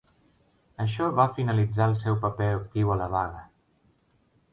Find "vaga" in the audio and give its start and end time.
3.17-3.45